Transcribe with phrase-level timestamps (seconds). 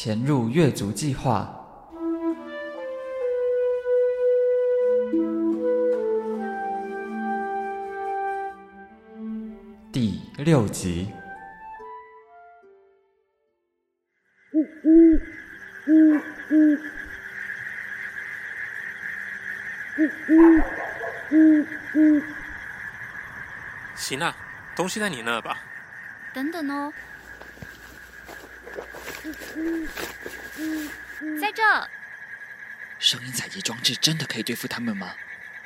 [0.00, 1.52] 潜入月族计划
[9.92, 11.12] 第六集。
[23.96, 24.32] 行啊，
[24.76, 25.58] 东西在你那吧？
[26.32, 26.92] 等等哦。
[31.40, 31.62] 在这。
[32.98, 35.12] 声音采集装置真的可以对付他们吗？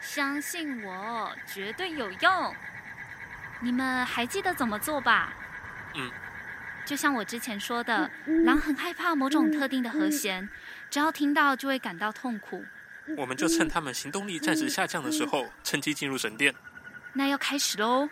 [0.00, 2.54] 相信我，绝对有用。
[3.60, 5.32] 你们还记得怎么做吧？
[5.94, 6.10] 嗯。
[6.84, 8.08] 就像我之前说的，
[8.44, 10.48] 狼很害怕某种特定的和弦，
[10.88, 12.64] 只要听到就会感到痛苦。
[13.16, 16.54] 我们就趁他们行动力暂时下降的时候，趁机进入神殿。
[17.12, 18.08] 那要开始喽。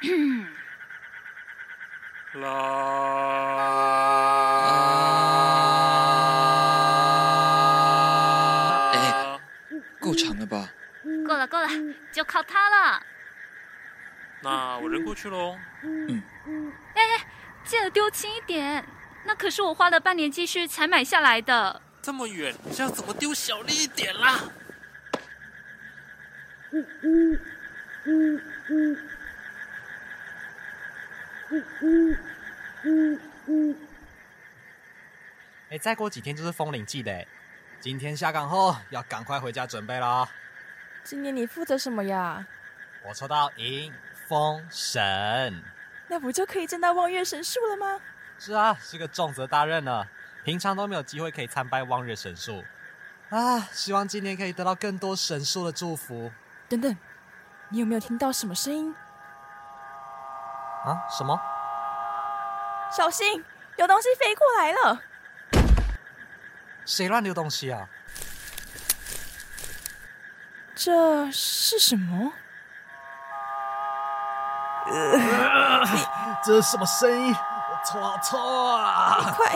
[2.34, 2.50] 啦！
[8.92, 9.40] 哎，
[9.98, 10.70] 够长了吧？
[11.26, 11.68] 够了，够了，
[12.12, 13.02] 就靠它了。
[14.42, 15.56] 那我扔过去喽。
[15.82, 16.22] 嗯。
[16.94, 17.26] 哎哎，
[17.64, 18.84] 记得丢轻一点，
[19.24, 21.82] 那可是我花了半年积蓄才买下来的。
[22.00, 24.40] 这么远，这样怎么丢小力一点啦？
[26.72, 27.40] 嗯嗯
[28.04, 28.96] 嗯嗯
[35.70, 37.26] 哎，再过几天就是风铃季的，
[37.80, 40.28] 今天下岗后要赶快回家准备了。
[41.02, 42.46] 今年你负责什么呀？
[43.08, 43.92] 我抽到迎
[44.28, 45.60] 风神，
[46.06, 48.00] 那不就可以见到望月神树了吗？
[48.38, 50.06] 是啊，是个重责大任呢，
[50.44, 52.64] 平常都没有机会可以参拜望月神树
[53.30, 56.30] 啊，希望今年可以得到更多神树的祝福。
[56.68, 56.96] 等等，
[57.70, 58.94] 你有没有听到什么声音？
[60.84, 61.04] 啊？
[61.08, 61.40] 什么？
[62.90, 63.44] 小心，
[63.76, 64.98] 有东西飞过来了！
[66.84, 67.86] 谁乱丢东西啊？
[70.74, 72.32] 这是什么？
[74.86, 75.84] 呃，
[76.42, 77.32] 这是什么声音？
[77.34, 79.18] 我头好痛啊！
[79.20, 79.52] 你快，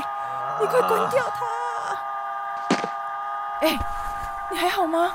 [0.61, 1.45] 你快关掉它！
[3.63, 3.79] 哎，
[4.51, 5.11] 你还好吗？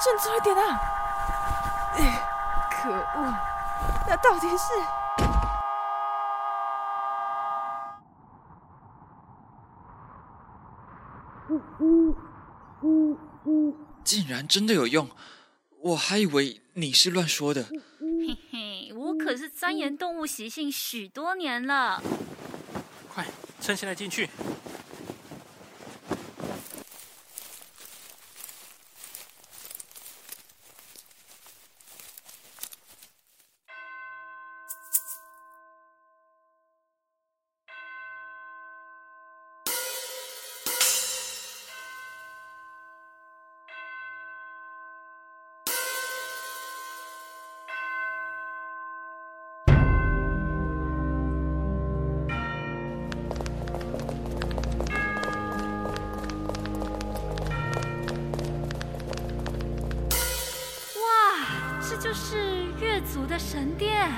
[0.00, 0.80] 振作一点啊！
[2.70, 3.34] 可恶，
[4.06, 4.72] 那到底是……
[14.04, 15.08] 竟然真的有用，
[15.80, 17.64] 我还以为你是乱说的。
[17.64, 22.02] 嘿嘿，我可是钻研动物习性许多年了。
[23.08, 23.26] 快，
[23.60, 24.28] 趁现在进去。
[61.96, 64.10] 就是月族的神殿，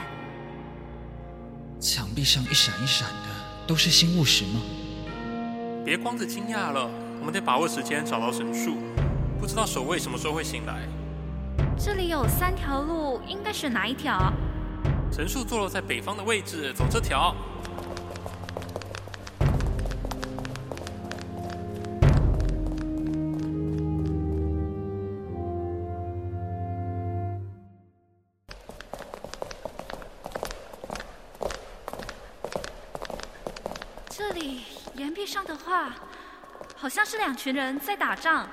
[1.81, 4.61] 墙壁上一闪一闪的，都是新物石吗？
[5.85, 6.89] 别光着惊讶了，
[7.21, 8.77] 我们得把握时间找到神树。
[9.39, 10.89] 不知道守卫什么时候会醒来。
[11.77, 14.33] 这里有三条路，应该选哪一条？
[15.13, 17.35] 神树坐落在北方的位置，走这条。
[35.27, 35.95] 上的话，
[36.77, 38.49] 好像是两群人在打仗，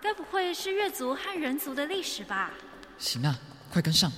[0.00, 2.50] 该不会是月族和人族的历史吧？
[2.98, 3.34] 行啊，
[3.72, 4.10] 快跟上！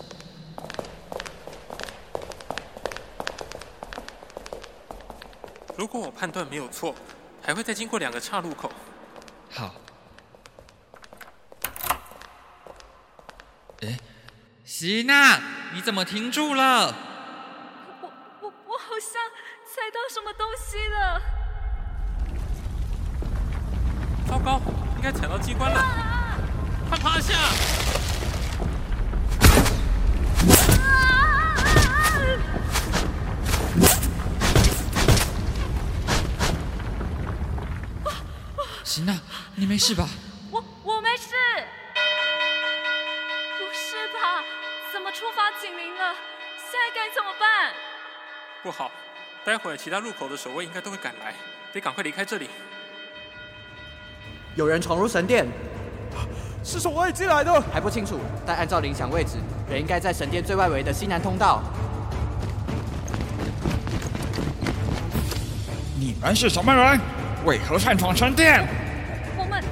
[5.76, 6.94] 如果我判断没有错，
[7.43, 8.70] 还会再经过两个岔路口。
[9.50, 9.75] 好。
[13.82, 13.99] 哎，
[14.64, 15.38] 希娜，
[15.73, 16.94] 你怎么停住了？
[18.00, 19.23] 我我我好像
[19.67, 21.20] 踩到什么东西了。
[24.34, 24.60] 糟糕，
[24.96, 25.81] 应该踩到机关了，
[26.88, 27.34] 快趴下！
[38.82, 39.14] 行了，
[39.54, 40.08] 你没事吧？
[40.50, 41.28] 我我没事。
[43.56, 44.42] 不是吧？
[44.92, 46.12] 怎么触发警铃了？
[46.56, 47.72] 现在该怎么办？
[48.64, 48.90] 不好，
[49.44, 51.34] 待会儿其他入口的守卫应该都会赶来，
[51.72, 52.50] 得赶快离开这里。
[54.56, 55.47] 有人闯入神殿，
[56.62, 59.33] 是从外进来的，还不清楚，但按照铃响位置，
[59.69, 61.61] 人应该在神殿最外围的西南通道。
[65.99, 67.01] 你们是什么人？
[67.45, 68.65] 为何擅闯神殿？
[69.37, 69.62] 我们，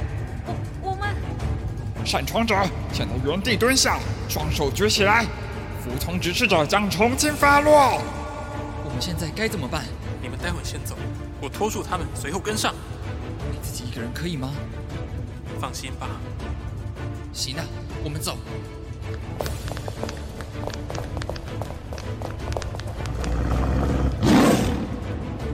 [0.46, 1.14] 我我们，
[2.04, 2.56] 擅闯者，
[2.92, 3.98] 现在原地蹲下，
[4.28, 5.24] 双手举起来，
[5.80, 8.02] 服从指示者将重新发落。
[8.84, 9.84] 我们现在该怎么办？
[10.20, 10.96] 你们待会先走，
[11.40, 12.74] 我拖住他们，随后跟上。
[13.50, 14.50] 你自己一个人可以吗？
[15.60, 16.08] 放心吧。
[17.32, 17.64] 行了，
[18.04, 18.36] 我们走。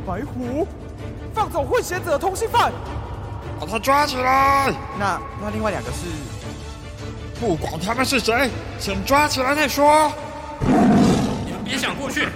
[0.06, 0.67] 白虎，
[1.35, 2.73] 放走混血者的通缉犯，
[3.61, 4.73] 把他抓起来。
[4.99, 6.06] 那那另外两个是？
[7.38, 10.11] 不管他们是谁，先抓起来再说。
[11.44, 12.26] 你们别想过去。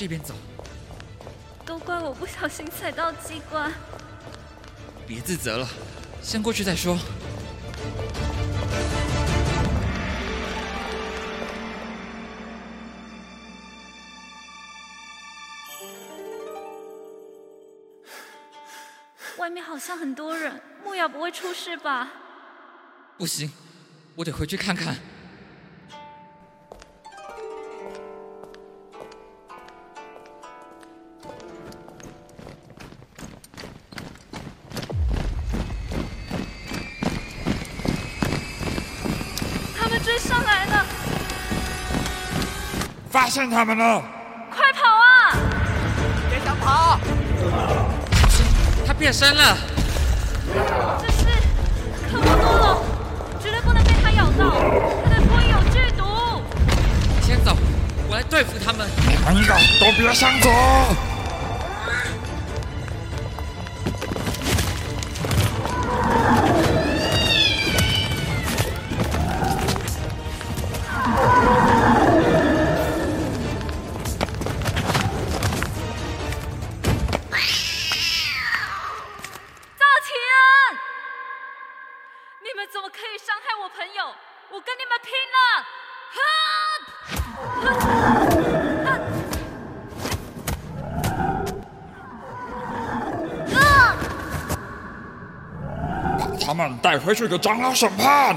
[0.00, 0.34] 这边走。
[1.66, 3.70] 都怪我不小心踩到机关。
[5.06, 5.68] 别自责了，
[6.22, 6.98] 先过去再说。
[19.36, 22.10] 外面好像很多人，木雅不会出事吧？
[23.18, 23.52] 不行，
[24.14, 24.96] 我得回去看看。
[43.30, 44.02] 现他们了！
[44.50, 45.38] 快跑啊！
[46.28, 46.98] 别想跑！
[48.84, 49.56] 他变身了！
[51.00, 51.24] 这是
[52.10, 52.82] 科莫多龙，
[53.40, 54.50] 绝对不能被他咬到，
[55.04, 56.02] 他的唾液有剧毒。
[57.20, 57.56] 你先走，
[58.08, 58.84] 我来对付他们。
[59.06, 60.50] 你们一个都别想走！
[96.50, 98.34] 他们带回去给长老审判。